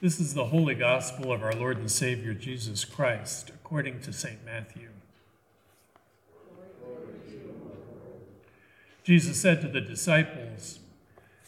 [0.00, 4.42] This is the holy gospel of our Lord and Savior Jesus Christ, according to St.
[4.46, 4.88] Matthew.
[9.04, 10.78] Jesus said to the disciples,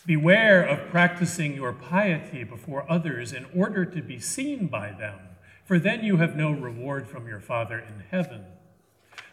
[0.05, 5.21] Beware of practicing your piety before others in order to be seen by them,
[5.65, 8.45] for then you have no reward from your Father in heaven.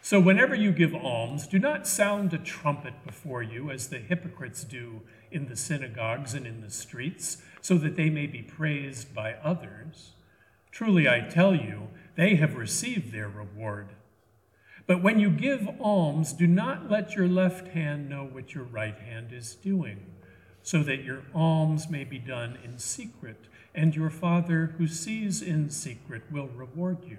[0.00, 4.64] So whenever you give alms, do not sound a trumpet before you, as the hypocrites
[4.64, 9.34] do in the synagogues and in the streets, so that they may be praised by
[9.42, 10.12] others.
[10.70, 13.90] Truly, I tell you, they have received their reward.
[14.86, 18.98] But when you give alms, do not let your left hand know what your right
[18.98, 20.06] hand is doing,
[20.62, 25.70] so that your alms may be done in secret, and your Father who sees in
[25.70, 27.18] secret will reward you.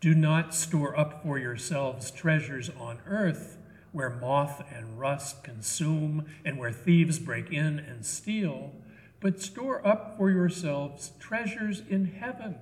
[0.00, 3.58] Do not store up for yourselves treasures on earth
[3.92, 8.72] where moth and rust consume and where thieves break in and steal,
[9.20, 12.56] but store up for yourselves treasures in heaven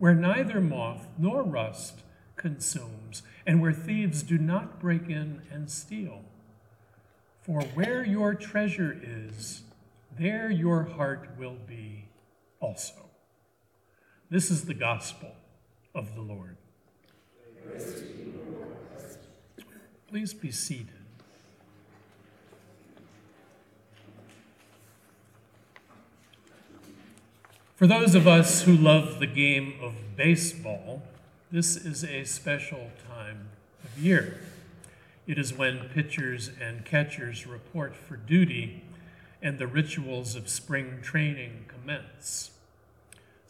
[0.00, 2.00] where neither moth nor rust
[2.34, 6.22] consumes and where thieves do not break in and steal.
[7.42, 9.62] For where your treasure is,
[10.18, 12.08] there your heart will be
[12.60, 13.10] also.
[14.30, 15.32] This is the gospel
[15.94, 16.56] of the Lord.
[20.08, 20.88] Please be seated.
[27.76, 31.02] For those of us who love the game of baseball,
[31.50, 33.48] this is a special time
[33.82, 34.38] of year.
[35.26, 38.82] It is when pitchers and catchers report for duty
[39.40, 42.50] and the rituals of spring training commence.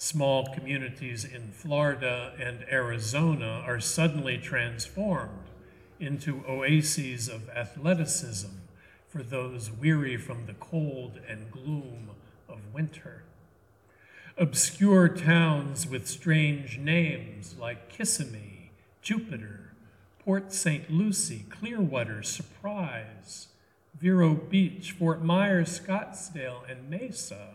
[0.03, 5.50] Small communities in Florida and Arizona are suddenly transformed
[6.00, 8.49] into oases of athleticism
[9.11, 12.12] for those weary from the cold and gloom
[12.49, 13.25] of winter.
[14.38, 18.71] Obscure towns with strange names like Kissimmee,
[19.03, 19.75] Jupiter,
[20.19, 20.91] Port St.
[20.91, 23.49] Lucie, Clearwater, Surprise,
[24.00, 27.49] Vero Beach, Fort Myers, Scottsdale, and Mesa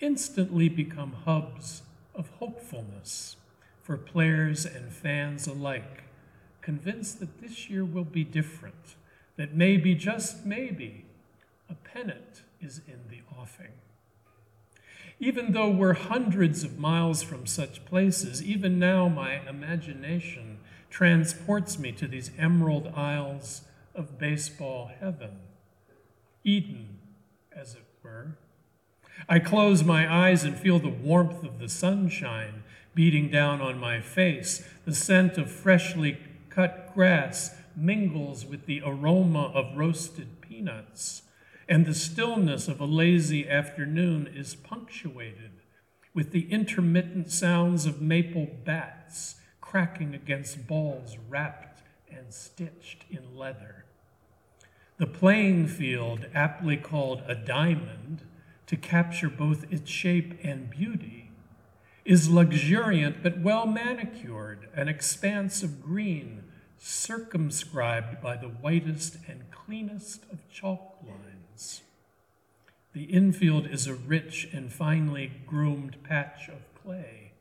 [0.00, 1.82] instantly become hubs
[2.14, 3.36] of hopefulness
[3.82, 6.04] for players and fans alike,
[6.62, 8.96] convinced that this year will be different,
[9.36, 11.04] that maybe, just maybe,
[11.68, 13.72] a pennant is in the offing.
[15.18, 21.92] Even though we're hundreds of miles from such places, even now my imagination transports me
[21.92, 23.62] to these emerald isles
[23.94, 25.38] of baseball heaven,
[26.42, 26.98] Eden,
[27.54, 28.36] as it were.
[29.28, 32.62] I close my eyes and feel the warmth of the sunshine
[32.94, 34.66] beating down on my face.
[34.84, 41.22] The scent of freshly cut grass mingles with the aroma of roasted peanuts,
[41.68, 45.52] and the stillness of a lazy afternoon is punctuated
[46.12, 53.84] with the intermittent sounds of maple bats cracking against balls wrapped and stitched in leather.
[54.98, 58.22] The playing field, aptly called a diamond,
[58.70, 61.28] to capture both its shape and beauty,
[62.04, 66.44] is luxuriant but well manicured, an expanse of green,
[66.78, 71.82] circumscribed by the whitest and cleanest of chalk lines.
[72.92, 77.32] The infield is a rich and finely groomed patch of clay,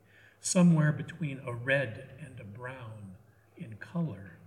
[0.42, 3.14] somewhere between a red and a brown
[3.56, 4.40] in color.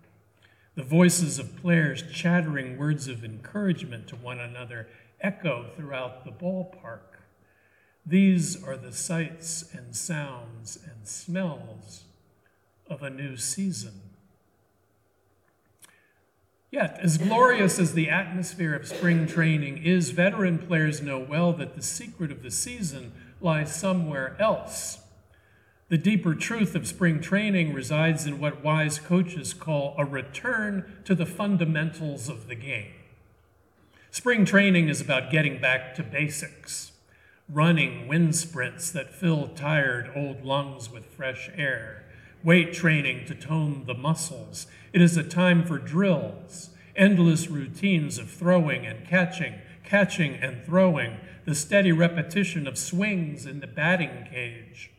[0.75, 4.89] The voices of players chattering words of encouragement to one another
[5.23, 7.21] echo throughout the ballpark.
[8.05, 12.05] These are the sights and sounds and smells
[12.89, 14.01] of a new season.
[16.71, 21.77] Yet, as glorious as the atmosphere of spring training is, veteran players know well that
[21.77, 24.99] the secret of the season lies somewhere else.
[25.91, 31.15] The deeper truth of spring training resides in what wise coaches call a return to
[31.15, 32.93] the fundamentals of the game.
[34.15, 36.93] Spring training is about getting back to basics,
[37.49, 42.05] running wind sprints that fill tired old lungs with fresh air,
[42.45, 44.67] weight training to tone the muscles.
[44.93, 51.17] It is a time for drills, endless routines of throwing and catching, catching and throwing,
[51.47, 54.91] the steady repetition of swings in the batting cage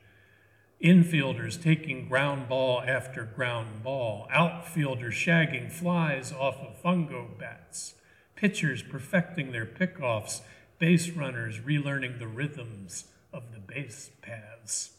[0.83, 7.93] infielders taking ground ball after ground ball, outfielders shagging flies off of fungo bats,
[8.35, 10.41] pitchers perfecting their pickoffs,
[10.79, 14.91] base runners relearning the rhythms of the base paths.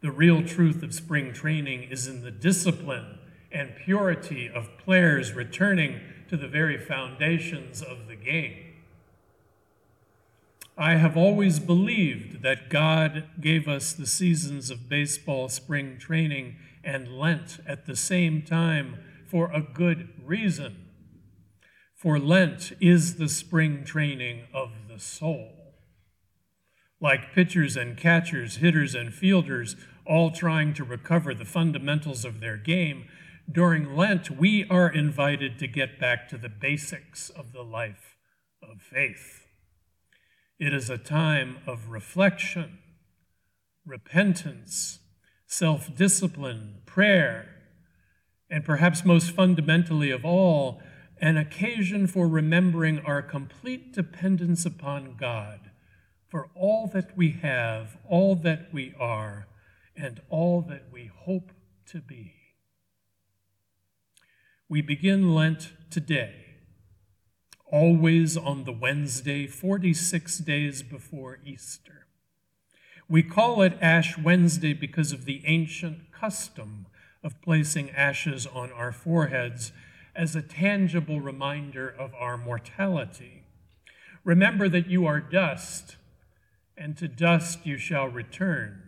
[0.00, 3.18] The real truth of spring training is in the discipline
[3.50, 8.66] and purity of players returning to the very foundations of the game.
[10.78, 17.18] I have always believed that God gave us the seasons of baseball, spring training, and
[17.18, 20.85] Lent at the same time for a good reason.
[21.96, 25.72] For Lent is the spring training of the soul.
[27.00, 32.58] Like pitchers and catchers, hitters and fielders, all trying to recover the fundamentals of their
[32.58, 33.06] game,
[33.50, 38.18] during Lent we are invited to get back to the basics of the life
[38.62, 39.46] of faith.
[40.58, 42.76] It is a time of reflection,
[43.86, 44.98] repentance,
[45.46, 47.54] self discipline, prayer,
[48.50, 50.82] and perhaps most fundamentally of all,
[51.18, 55.70] an occasion for remembering our complete dependence upon God
[56.28, 59.46] for all that we have, all that we are,
[59.96, 61.52] and all that we hope
[61.86, 62.34] to be.
[64.68, 66.46] We begin Lent today
[67.70, 72.06] always on the Wednesday, 46 days before Easter.
[73.08, 76.86] We call it Ash Wednesday because of the ancient custom
[77.22, 79.72] of placing ashes on our foreheads
[80.16, 83.44] as a tangible reminder of our mortality.
[84.24, 85.96] Remember that you are dust,
[86.76, 88.82] and to dust you shall return.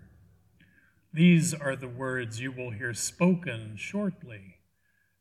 [1.13, 4.57] These are the words you will hear spoken shortly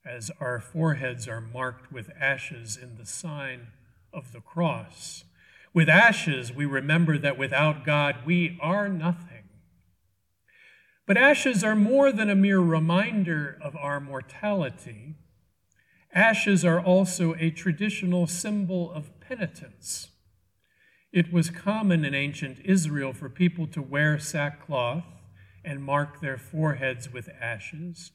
[0.06, 3.68] as our foreheads are marked with ashes in the sign
[4.14, 5.26] of the cross.
[5.74, 9.44] With ashes, we remember that without God, we are nothing.
[11.06, 15.16] But ashes are more than a mere reminder of our mortality.
[16.18, 20.08] Ashes are also a traditional symbol of penitence.
[21.14, 25.06] It was common in ancient Israel for people to wear sackcloth
[25.64, 28.14] and mark their foreheads with ashes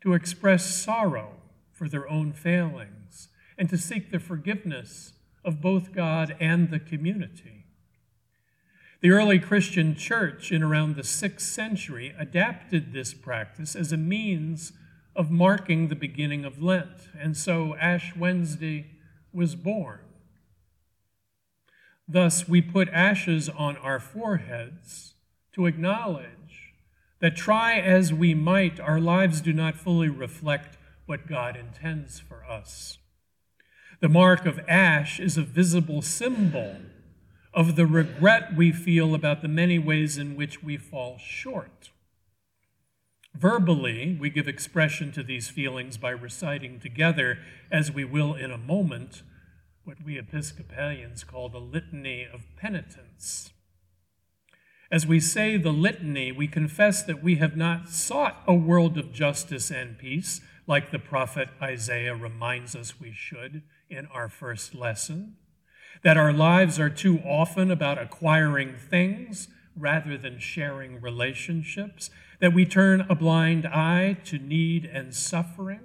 [0.00, 1.38] to express sorrow
[1.72, 5.14] for their own failings, and to seek the forgiveness
[5.44, 7.64] of both God and the community.
[9.00, 14.72] The early Christian church in around the sixth century adapted this practice as a means
[15.14, 18.86] of marking the beginning of Lent, and so Ash Wednesday
[19.32, 20.00] was born.
[22.08, 25.14] Thus, we put ashes on our foreheads
[25.52, 26.74] to acknowledge
[27.20, 30.76] that try as we might, our lives do not fully reflect
[31.06, 32.98] what God intends for us.
[34.00, 36.76] The mark of ash is a visible symbol
[37.52, 41.90] of the regret we feel about the many ways in which we fall short.
[43.34, 47.38] Verbally, we give expression to these feelings by reciting together,
[47.70, 49.22] as we will in a moment,
[49.84, 53.50] what we Episcopalians call the Litany of Penitence.
[54.92, 59.12] As we say the litany, we confess that we have not sought a world of
[59.12, 65.36] justice and peace, like the prophet Isaiah reminds us we should in our first lesson,
[66.02, 69.48] that our lives are too often about acquiring things
[69.80, 72.10] rather than sharing relationships,
[72.40, 75.80] that we turn a blind eye to need and suffering,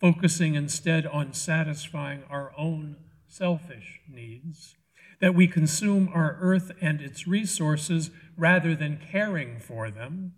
[0.00, 2.96] focusing instead on satisfying our own
[3.26, 4.76] selfish needs,
[5.20, 10.34] that we consume our earth and its resources rather than caring for them,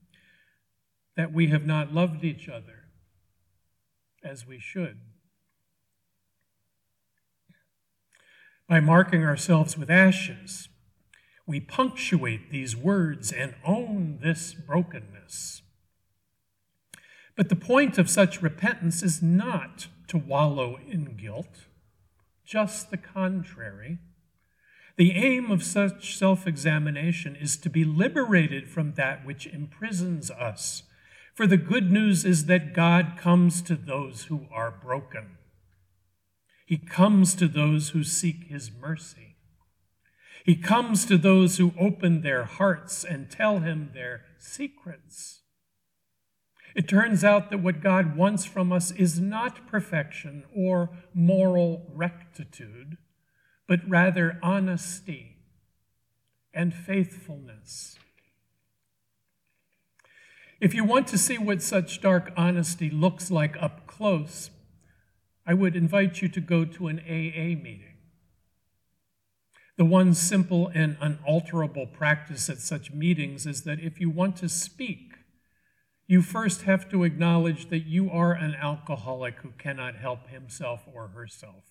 [1.16, 2.84] that we have not loved each other
[4.22, 4.98] as we should.
[8.68, 10.68] By marking ourselves with ashes,
[11.46, 15.62] we punctuate these words and own this brokenness.
[17.36, 21.66] But the point of such repentance is not to wallow in guilt,
[22.44, 23.98] just the contrary.
[24.96, 30.84] The aim of such self examination is to be liberated from that which imprisons us.
[31.34, 35.36] For the good news is that God comes to those who are broken.
[36.64, 39.35] He comes to those who seek his mercy.
[40.46, 45.40] He comes to those who open their hearts and tell him their secrets.
[46.76, 52.96] It turns out that what God wants from us is not perfection or moral rectitude,
[53.66, 55.38] but rather honesty
[56.54, 57.98] and faithfulness.
[60.60, 64.50] If you want to see what such dark honesty looks like up close,
[65.44, 67.95] I would invite you to go to an AA meeting.
[69.76, 74.48] The one simple and unalterable practice at such meetings is that if you want to
[74.48, 75.16] speak,
[76.06, 81.08] you first have to acknowledge that you are an alcoholic who cannot help himself or
[81.08, 81.64] herself.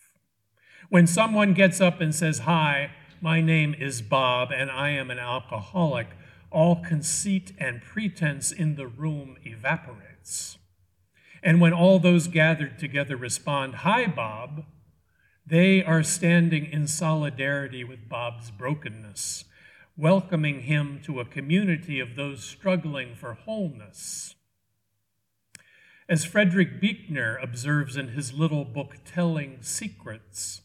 [0.90, 5.18] When someone gets up and says, Hi, my name is Bob and I am an
[5.18, 6.10] alcoholic,
[6.52, 10.60] all conceit and pretense in the room evaporates.
[11.42, 14.66] And when all those gathered together respond, Hi, Bob,
[15.46, 19.46] they are standing in solidarity with Bob's brokenness,
[19.96, 24.36] welcoming him to a community of those struggling for wholeness.
[26.10, 30.62] As Frederick Buechner observes in his little book, Telling Secrets,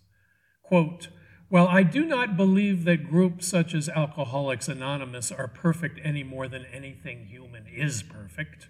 [0.62, 1.08] quote,
[1.48, 6.46] while I do not believe that groups such as Alcoholics Anonymous are perfect any more
[6.46, 8.68] than anything human is perfect,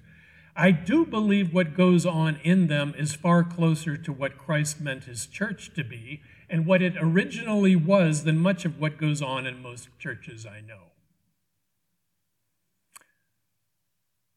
[0.61, 5.05] I do believe what goes on in them is far closer to what Christ meant
[5.05, 9.47] his church to be and what it originally was than much of what goes on
[9.47, 10.93] in most churches I know.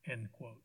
[0.10, 0.62] End quote.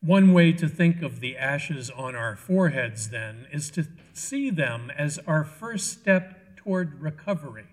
[0.00, 4.90] One way to think of the ashes on our foreheads, then, is to see them
[4.98, 7.66] as our first step toward recovery.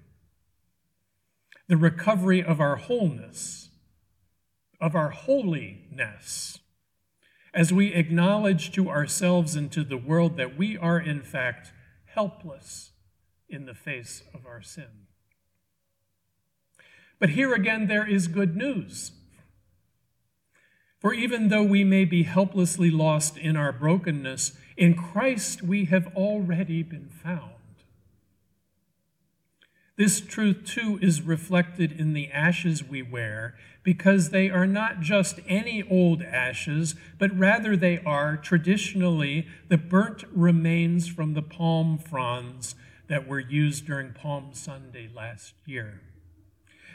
[1.68, 3.70] The recovery of our wholeness
[4.80, 6.60] of our holiness
[7.54, 11.72] as we acknowledge to ourselves and to the world that we are, in fact,
[12.06, 12.92] helpless
[13.48, 15.08] in the face of our sin.
[17.20, 19.12] But here again, there is good news.
[21.00, 26.08] For even though we may be helplessly lost in our brokenness, in Christ we have
[26.16, 27.55] already been found.
[29.98, 35.40] This truth, too, is reflected in the ashes we wear because they are not just
[35.48, 42.76] any old ashes, but rather they are traditionally the burnt remains from the palm fronds
[43.08, 46.02] that were used during Palm Sunday last year.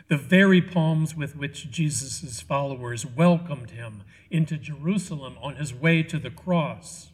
[0.09, 6.19] The very palms with which Jesus' followers welcomed him into Jerusalem on his way to
[6.19, 7.13] the cross.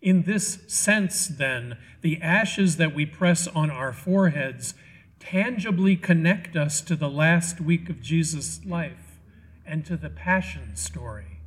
[0.00, 4.74] In this sense, then, the ashes that we press on our foreheads
[5.22, 9.20] tangibly connect us to the last week of Jesus' life
[9.64, 11.38] and to the Passion story.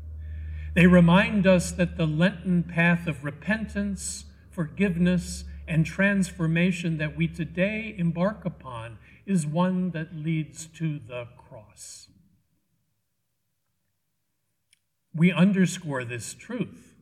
[0.76, 7.94] They remind us that the Lenten path of repentance, forgiveness, and transformation that we today
[7.98, 12.08] embark upon is one that leads to the cross.
[15.14, 16.94] We underscore this truth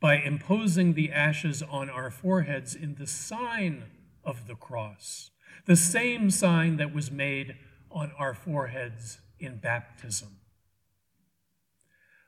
[0.00, 3.84] by imposing the ashes on our foreheads in the sign
[4.24, 5.30] of the cross
[5.66, 7.56] the same sign that was made
[7.90, 10.40] on our foreheads in baptism.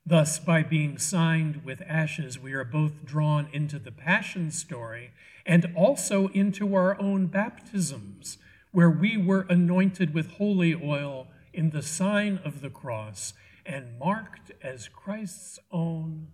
[0.09, 5.11] Thus, by being signed with ashes, we are both drawn into the Passion story
[5.45, 8.39] and also into our own baptisms,
[8.71, 14.53] where we were anointed with holy oil in the sign of the cross and marked
[14.63, 16.29] as Christ's own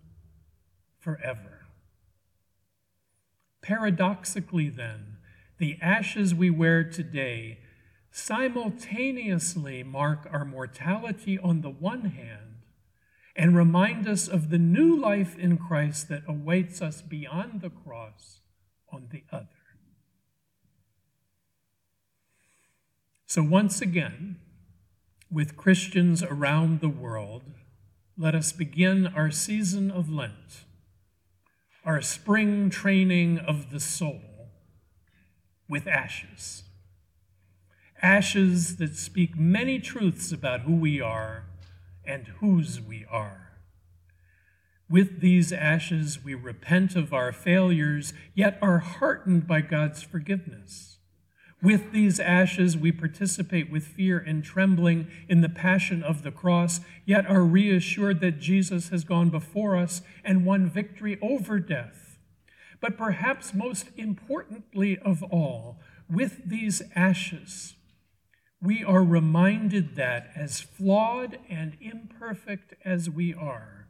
[0.99, 1.65] forever.
[3.61, 5.12] Paradoxically, then,
[5.57, 7.59] the ashes we wear today
[8.11, 12.61] simultaneously mark our mortality on the one hand
[13.35, 18.39] and remind us of the new life in Christ that awaits us beyond the cross
[18.91, 19.47] on the other.
[23.25, 24.37] So, once again,
[25.31, 27.41] with Christians around the world,
[28.15, 30.65] let us begin our season of Lent,
[31.83, 34.32] our spring training of the soul
[35.67, 36.63] with ashes.
[38.01, 41.45] Ashes that speak many truths about who we are
[42.05, 43.43] and whose we are.
[44.89, 50.97] With these ashes, we repent of our failures, yet are heartened by God's forgiveness.
[51.63, 56.81] With these ashes, we participate with fear and trembling in the passion of the cross,
[57.05, 62.02] yet are reassured that Jesus has gone before us and won victory over death.
[62.83, 67.75] But perhaps most importantly of all, with these ashes,
[68.61, 73.87] we are reminded that as flawed and imperfect as we are,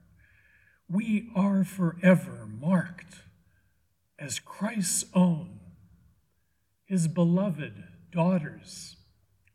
[0.88, 3.24] we are forever marked
[4.20, 5.60] as Christ's own,
[6.86, 8.98] his beloved daughters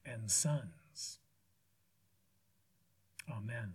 [0.04, 1.20] and sons.
[3.30, 3.74] Amen.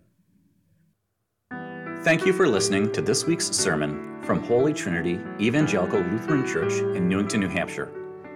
[2.04, 7.08] Thank you for listening to this week's sermon from Holy Trinity Evangelical Lutheran Church in
[7.08, 7.90] Newington, New Hampshire,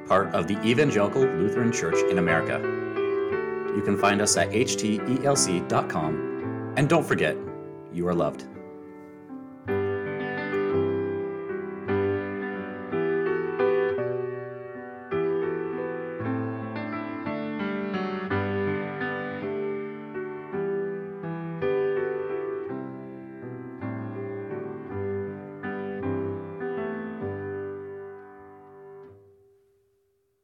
[0.06, 2.60] part of the Evangelical Lutheran Church in America.
[3.74, 5.64] You can find us at htelc.com,
[6.76, 7.36] and don't forget,
[7.92, 8.46] you are loved.